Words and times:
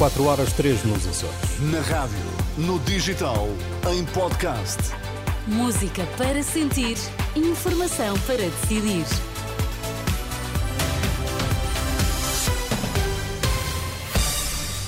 4 0.00 0.24
horas 0.24 0.50
3 0.54 0.84
nos 0.84 1.06
Açores. 1.06 1.60
Na 1.60 1.78
rádio, 1.82 2.16
no 2.56 2.78
digital, 2.78 3.46
em 3.92 4.02
podcast. 4.06 4.78
Música 5.46 6.06
para 6.16 6.42
sentir, 6.42 6.96
informação 7.36 8.18
para 8.20 8.38
decidir. 8.38 9.04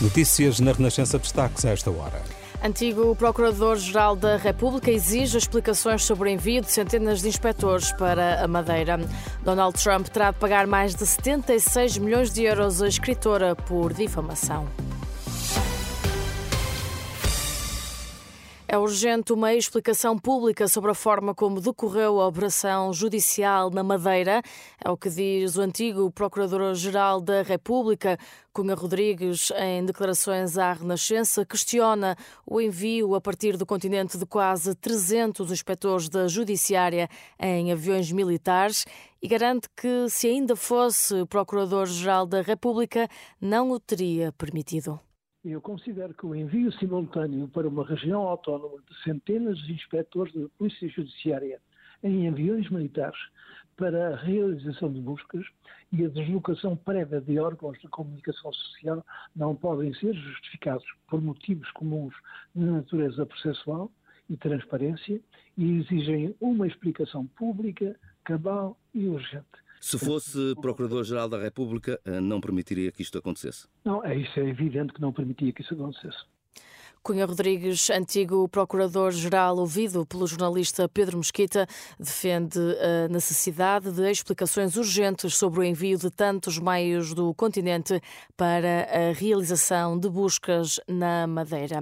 Notícias 0.00 0.60
na 0.60 0.72
Renascença 0.72 1.18
destaques 1.18 1.62
a 1.66 1.72
esta 1.72 1.90
hora. 1.90 2.22
Antigo 2.64 3.14
Procurador-Geral 3.14 4.16
da 4.16 4.38
República 4.38 4.90
exige 4.90 5.36
explicações 5.36 6.04
sobre 6.06 6.30
o 6.30 6.32
envio 6.32 6.62
de 6.62 6.72
centenas 6.72 7.20
de 7.20 7.28
inspectores 7.28 7.92
para 7.92 8.42
a 8.42 8.48
Madeira. 8.48 8.98
Donald 9.44 9.78
Trump 9.78 10.06
terá 10.06 10.30
de 10.30 10.38
pagar 10.38 10.66
mais 10.66 10.94
de 10.94 11.04
76 11.04 11.98
milhões 11.98 12.32
de 12.32 12.44
euros 12.44 12.80
à 12.80 12.88
escritora 12.88 13.54
por 13.54 13.92
difamação. 13.92 14.66
É 18.72 18.78
urgente 18.78 19.34
uma 19.34 19.52
explicação 19.52 20.18
pública 20.18 20.66
sobre 20.66 20.90
a 20.90 20.94
forma 20.94 21.34
como 21.34 21.60
decorreu 21.60 22.18
a 22.18 22.26
operação 22.26 22.90
judicial 22.90 23.68
na 23.68 23.82
Madeira. 23.82 24.40
É 24.82 24.90
o 24.90 24.96
que 24.96 25.10
diz 25.10 25.56
o 25.56 25.60
antigo 25.60 26.10
Procurador-Geral 26.10 27.20
da 27.20 27.42
República, 27.42 28.18
Cunha 28.50 28.74
Rodrigues, 28.74 29.52
em 29.58 29.84
declarações 29.84 30.56
à 30.56 30.72
Renascença, 30.72 31.44
questiona 31.44 32.16
o 32.46 32.62
envio 32.62 33.14
a 33.14 33.20
partir 33.20 33.58
do 33.58 33.66
continente 33.66 34.16
de 34.16 34.24
quase 34.24 34.74
300 34.74 35.52
inspectores 35.52 36.08
da 36.08 36.26
Judiciária 36.26 37.10
em 37.38 37.72
aviões 37.72 38.10
militares 38.10 38.86
e 39.20 39.28
garante 39.28 39.68
que, 39.76 40.08
se 40.08 40.28
ainda 40.28 40.56
fosse 40.56 41.26
Procurador-Geral 41.26 42.24
da 42.24 42.40
República, 42.40 43.06
não 43.38 43.70
o 43.70 43.78
teria 43.78 44.32
permitido. 44.32 44.98
Eu 45.44 45.60
considero 45.60 46.14
que 46.14 46.24
o 46.24 46.36
envio 46.36 46.70
simultâneo 46.74 47.48
para 47.48 47.68
uma 47.68 47.84
região 47.84 48.22
autónoma 48.22 48.80
de 48.88 49.02
centenas 49.02 49.58
de 49.58 49.72
inspectores 49.72 50.32
da 50.32 50.48
Polícia 50.56 50.88
Judiciária 50.88 51.60
em 52.00 52.28
aviões 52.28 52.70
militares 52.70 53.18
para 53.76 54.10
a 54.10 54.16
realização 54.16 54.92
de 54.92 55.00
buscas 55.00 55.44
e 55.90 56.04
a 56.04 56.08
deslocação 56.08 56.76
prévia 56.76 57.20
de 57.20 57.40
órgãos 57.40 57.76
de 57.80 57.88
comunicação 57.88 58.52
social 58.52 59.04
não 59.34 59.56
podem 59.56 59.92
ser 59.94 60.14
justificados 60.14 60.86
por 61.08 61.20
motivos 61.20 61.68
comuns 61.72 62.14
de 62.54 62.64
natureza 62.64 63.26
processual 63.26 63.90
e 64.30 64.36
transparência 64.36 65.20
e 65.58 65.78
exigem 65.78 66.36
uma 66.40 66.68
explicação 66.68 67.26
pública, 67.26 67.98
cabal 68.22 68.78
e 68.94 69.08
urgente. 69.08 69.62
Se 69.82 69.98
fosse 69.98 70.54
Procurador-Geral 70.60 71.28
da 71.28 71.36
República, 71.36 72.00
eh, 72.04 72.20
não 72.20 72.40
permitiria 72.40 72.92
que 72.92 73.02
isto 73.02 73.18
acontecesse? 73.18 73.66
Não, 73.84 74.02
é 74.04 74.16
isso 74.16 74.38
é 74.38 74.48
evidente 74.48 74.92
que 74.92 75.00
não 75.00 75.12
permitia 75.12 75.52
que 75.52 75.60
isso 75.60 75.74
acontecesse. 75.74 76.24
Cunha 77.02 77.26
Rodrigues, 77.26 77.90
antigo 77.90 78.48
procurador-geral, 78.48 79.56
ouvido 79.56 80.06
pelo 80.06 80.24
jornalista 80.24 80.88
Pedro 80.88 81.18
Mesquita, 81.18 81.66
defende 81.98 82.60
a 82.60 83.08
necessidade 83.08 83.90
de 83.90 84.08
explicações 84.08 84.76
urgentes 84.76 85.36
sobre 85.36 85.58
o 85.58 85.64
envio 85.64 85.98
de 85.98 86.12
tantos 86.12 86.60
meios 86.60 87.12
do 87.12 87.34
continente 87.34 88.00
para 88.36 88.86
a 88.88 89.12
realização 89.12 89.98
de 89.98 90.08
buscas 90.08 90.78
na 90.86 91.26
Madeira. 91.26 91.80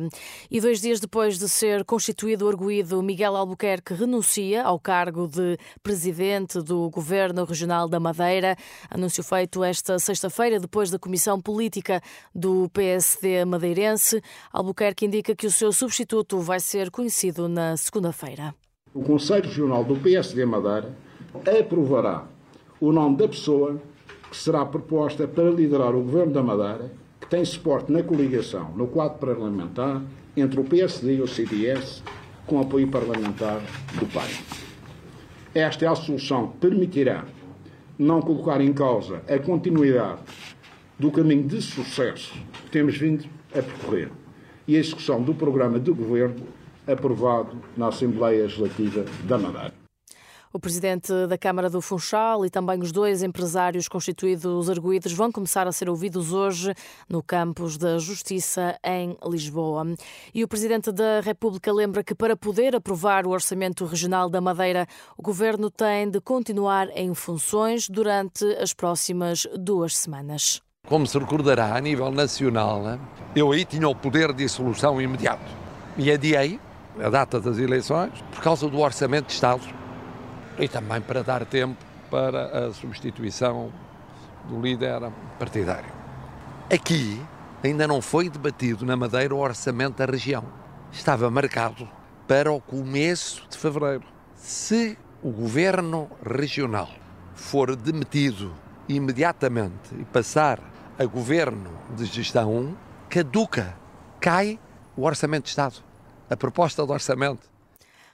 E 0.51 0.59
dois 0.59 0.81
dias 0.81 1.01
depois 1.01 1.39
de 1.39 1.51
ser 1.51 1.85
constituído 1.85 2.47
o 2.47 2.49
arguído, 2.49 3.03
Miguel 3.03 3.37
Albuquerque 3.37 3.93
renuncia 3.93 4.65
ao 4.65 4.81
cargo 4.81 5.29
de 5.29 5.59
presidente 5.83 6.63
do 6.63 6.89
Governo 6.89 7.45
Regional 7.45 7.87
da 7.91 8.01
Madeira. 8.01 8.57
Anúncio 8.89 9.23
feito 9.23 9.63
esta 9.63 9.99
sexta-feira, 9.99 10.59
depois 10.59 10.91
da 10.91 10.99
Comissão 10.99 11.39
Política 11.39 12.01
do 12.35 12.71
PSD 12.71 13.45
madeirense. 13.45 14.23
Albuquerque 14.51 15.10
indica 15.11 15.35
que 15.35 15.47
o 15.49 15.51
seu 15.51 15.73
substituto 15.73 16.39
vai 16.39 16.61
ser 16.61 16.89
conhecido 16.89 17.49
na 17.49 17.77
segunda-feira. 17.77 18.55
O 18.95 19.03
Conselho 19.03 19.43
Regional 19.43 19.83
do 19.83 19.97
PSD 19.97 20.47
Madeira 20.47 20.97
aprovará 21.59 22.29
o 22.81 22.93
nome 22.93 23.17
da 23.17 23.27
pessoa 23.27 23.83
que 24.31 24.37
será 24.37 24.65
proposta 24.65 25.27
para 25.27 25.51
liderar 25.51 25.97
o 25.97 26.03
Governo 26.03 26.33
da 26.33 26.43
Madeira, 26.45 26.93
que 27.21 27.27
tem 27.27 27.45
suporte 27.45 27.91
na 27.91 28.05
coligação, 28.05 28.71
no 28.77 28.87
quadro 28.87 29.19
parlamentar, 29.19 30.01
entre 30.37 30.61
o 30.61 30.65
PSD 30.65 31.17
e 31.17 31.21
o 31.21 31.27
CDS, 31.27 32.05
com 32.47 32.61
apoio 32.61 32.87
parlamentar 32.87 33.61
do 33.99 34.07
PAI. 34.07 34.31
Esta 35.53 35.87
é 35.87 35.89
a 35.89 35.97
solução 35.97 36.49
que 36.49 36.59
permitirá 36.59 37.25
não 37.99 38.23
colocar 38.23 38.61
em 38.61 38.73
causa 38.73 39.23
a 39.29 39.39
continuidade 39.41 40.21
do 40.97 41.11
caminho 41.11 41.49
de 41.49 41.61
sucesso 41.61 42.33
que 42.65 42.71
temos 42.71 42.97
vindo 42.97 43.25
a 43.51 43.61
percorrer 43.61 44.20
e 44.71 44.77
a 44.77 44.79
execução 44.79 45.21
do 45.21 45.35
programa 45.35 45.81
de 45.81 45.91
governo 45.91 46.47
aprovado 46.87 47.61
na 47.77 47.89
Assembleia 47.89 48.43
Legislativa 48.43 49.05
da 49.25 49.37
Madeira. 49.37 49.75
O 50.53 50.61
presidente 50.61 51.13
da 51.29 51.37
Câmara 51.37 51.69
do 51.69 51.81
Funchal 51.81 52.47
e 52.47 52.51
também 52.51 52.79
os 52.81 52.93
dois 52.93 53.25
empresários 53.25 53.89
constituídos 53.89 54.71
arguídos 54.71 55.13
vão 55.13 55.33
começar 55.33 55.67
a 55.67 55.73
ser 55.73 55.89
ouvidos 55.89 56.33
hoje 56.33 56.73
no 57.09 57.21
campus 57.21 57.77
da 57.77 57.99
Justiça 57.99 58.79
em 58.85 59.17
Lisboa. 59.29 59.85
E 60.33 60.45
o 60.45 60.49
presidente 60.49 60.93
da 60.93 61.21
República 61.21 61.73
lembra 61.73 62.05
que 62.05 62.15
para 62.15 62.37
poder 62.37 62.77
aprovar 62.77 63.27
o 63.27 63.31
orçamento 63.31 63.85
regional 63.85 64.31
da 64.31 64.41
Madeira, 64.41 64.87
o 65.19 65.23
governo 65.23 65.69
tem 65.69 66.09
de 66.09 66.21
continuar 66.21 66.89
em 66.97 67.13
funções 67.13 67.89
durante 67.89 68.45
as 68.55 68.73
próximas 68.73 69.49
duas 69.59 69.97
semanas. 69.97 70.63
Como 70.91 71.07
se 71.07 71.17
recordará, 71.17 71.77
a 71.77 71.81
nível 71.81 72.11
nacional, 72.11 72.99
eu 73.37 73.53
aí 73.53 73.65
tinha 73.65 73.89
o 73.89 73.95
poder 73.95 74.33
de 74.33 74.43
dissolução 74.43 75.01
imediato. 75.01 75.49
E 75.97 76.11
adiei 76.11 76.59
a 77.01 77.09
data 77.09 77.39
das 77.39 77.59
eleições 77.59 78.11
por 78.33 78.43
causa 78.43 78.69
do 78.69 78.81
orçamento 78.81 79.27
de 79.27 79.35
Estado 79.35 79.63
e 80.59 80.67
também 80.67 81.01
para 81.01 81.23
dar 81.23 81.47
tempo 81.47 81.77
para 82.11 82.67
a 82.67 82.73
substituição 82.73 83.73
do 84.49 84.61
líder 84.61 85.01
partidário. 85.39 85.93
Aqui 86.69 87.23
ainda 87.63 87.87
não 87.87 88.03
foi 88.03 88.29
debatido 88.29 88.85
na 88.85 88.97
Madeira 88.97 89.33
o 89.33 89.39
orçamento 89.39 89.99
da 89.99 90.07
região. 90.07 90.43
Estava 90.91 91.31
marcado 91.31 91.89
para 92.27 92.51
o 92.51 92.61
começo 92.61 93.47
de 93.49 93.57
fevereiro. 93.57 94.03
Se 94.35 94.99
o 95.23 95.31
governo 95.31 96.11
regional 96.21 96.91
for 97.33 97.77
demitido 97.77 98.53
imediatamente 98.97 99.95
e 99.99 100.05
passar 100.05 100.61
a 100.99 101.05
governo 101.05 101.71
de 101.97 102.05
gestão, 102.05 102.77
caduca, 103.09 103.75
cai 104.21 104.59
o 104.97 105.05
orçamento 105.05 105.45
de 105.45 105.51
Estado, 105.51 105.77
a 106.29 106.37
proposta 106.37 106.85
de 106.85 106.93
orçamento. 106.93 107.50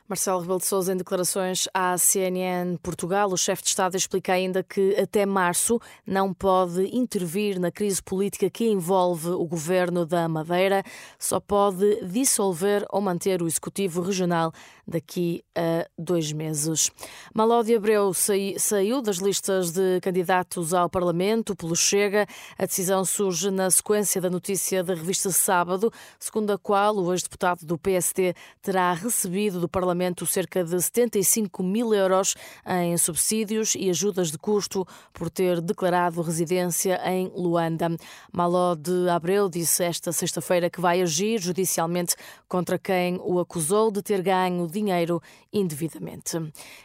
Marcelo 0.09 0.39
Rebelo 0.39 0.61
de 0.61 0.67
Sousa, 0.67 0.93
em 0.93 0.97
declarações 0.97 1.67
à 1.75 1.99
CNN 1.99 2.77
Portugal, 2.81 3.33
o 3.33 3.37
chefe 3.37 3.65
de 3.65 3.71
Estado 3.71 3.97
explica 3.97 4.35
ainda 4.35 4.63
que 4.63 4.95
até 4.95 5.27
março 5.27 5.81
não 6.07 6.33
pode 6.33 6.97
intervir 6.97 7.59
na 7.59 7.73
crise 7.73 8.01
política 8.01 8.49
que 8.49 8.69
envolve 8.69 9.31
o 9.31 9.45
governo 9.45 10.07
da 10.07 10.29
Madeira, 10.29 10.85
só 11.19 11.41
pode 11.41 12.05
dissolver 12.05 12.87
ou 12.91 13.01
manter 13.01 13.43
o 13.43 13.49
executivo 13.49 14.01
regional 14.01 14.53
daqui 14.87 15.43
a 15.57 15.89
dois 15.99 16.31
meses. 16.31 16.89
Malódia 17.35 17.77
Abreu 17.77 18.13
saiu 18.15 19.03
das 19.03 19.17
listas 19.17 19.73
de 19.73 20.01
candidatos 20.01 20.73
ao 20.73 20.89
Parlamento 20.89 21.57
pelo 21.57 21.75
Chega. 21.75 22.25
A 22.57 22.65
decisão 22.65 23.05
surge 23.05 23.51
na 23.51 23.69
sequência 23.69 24.21
da 24.21 24.31
notícia 24.31 24.85
da 24.85 24.95
revista 24.95 25.33
Sábado, 25.33 25.93
segundo 26.21 26.53
a 26.53 26.59
qual 26.59 26.95
o 26.95 27.13
ex-deputado 27.13 27.67
do 27.67 27.77
PSD 27.77 28.33
terá 28.63 28.93
recebido 28.93 29.59
do 29.59 29.69
Parlamento 29.69 29.96
Parlamento 29.97 30.27
cerca 30.27 30.63
de 30.63 30.79
75 30.79 31.63
mil 31.63 31.95
euros 31.95 32.35
em 32.67 32.99
subsídios 32.99 33.75
e 33.75 33.89
ajudas 33.89 34.31
de 34.31 34.37
custo 34.37 34.87
por 35.11 35.31
ter 35.31 35.59
declarado 35.63 36.21
residência 36.21 37.01
em 37.11 37.33
Luanda. 37.35 37.97
Maló 38.31 38.75
de 38.75 39.09
Abreu 39.09 39.49
disse 39.49 39.85
esta 39.85 40.13
sexta-feira 40.13 40.69
que 40.69 40.83
vai 40.83 41.01
agir 41.01 41.41
judicialmente 41.41 42.15
contra 42.47 42.79
quem 42.79 43.19
o 43.25 43.41
acusou 43.41 43.91
de 43.91 44.03
ter 44.03 44.21
ganho 44.21 44.67
dinheiro 44.67 45.19
indevidamente. 45.51 46.37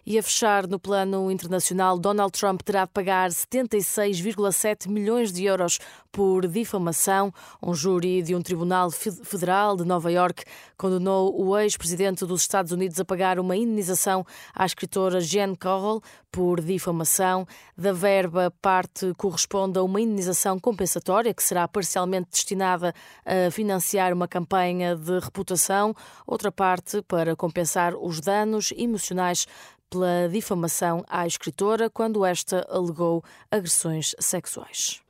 E 0.06 0.18
a 0.18 0.24
fechar 0.24 0.66
no 0.66 0.80
plano 0.80 1.30
internacional, 1.30 2.00
Donald 2.00 2.32
Trump 2.32 2.62
terá 2.62 2.86
de 2.86 2.92
pagar 2.92 3.30
76,7 3.30 4.88
milhões 4.88 5.34
de 5.34 5.44
euros 5.44 5.80
por 6.12 6.48
difamação. 6.48 7.34
Um 7.62 7.74
júri 7.74 8.22
de 8.22 8.34
um 8.34 8.42
tribunal 8.42 8.90
federal 8.90 9.76
de 9.76 9.84
Nova 9.84 10.10
York 10.10 10.46
condenou 10.78 11.38
o 11.38 11.58
ex-presidente 11.58 12.26
dos 12.26 12.42
Estados 12.42 12.72
Unidos 12.72 13.00
a 13.02 13.06
pagar 13.06 13.40
uma 13.40 13.56
indenização 13.56 14.26
à 14.54 14.66
escritora 14.66 15.20
Jen 15.20 15.56
Carroll 15.56 16.02
por 16.32 16.62
difamação. 16.62 17.46
Da 17.78 17.92
verba, 17.92 18.54
parte 18.62 19.14
corresponde 19.18 19.78
a 19.78 19.84
uma 19.84 20.00
indenização 20.00 20.60
compensatória 20.60 21.34
que 21.34 21.44
será 21.44 21.68
parcialmente 21.68 22.30
destinada 22.32 22.94
a 23.26 23.52
financiar 23.52 24.14
uma 24.14 24.28
campanha 24.28 24.96
de 24.96 25.20
reputação, 25.20 25.96
outra 26.26 26.52
parte 26.52 27.02
para 27.02 27.36
compensar 27.36 27.96
os 27.96 28.20
danos 28.20 28.72
emocionais 28.78 29.46
pela 29.90 30.30
difamação 30.30 31.04
à 31.10 31.28
escritora 31.28 31.90
quando 31.90 32.26
esta 32.26 32.66
alegou 32.70 33.24
agressões 33.52 34.16
sexuais. 34.20 35.02